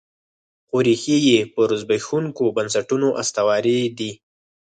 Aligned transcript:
خو 0.67 0.77
ریښې 0.85 1.17
یې 1.27 1.39
پر 1.53 1.67
زبېښونکو 1.81 2.43
بنسټونو 2.55 3.07
استوارې 3.21 3.79
دي. 3.97 4.11